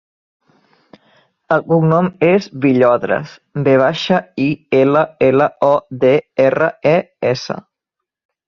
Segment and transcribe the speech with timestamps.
[1.55, 3.35] El cognom és Villodres:
[3.67, 4.49] ve baixa, i,
[4.81, 5.73] ela, ela, o,
[6.05, 6.15] de,
[6.49, 6.99] erra, e,
[7.35, 7.63] essa.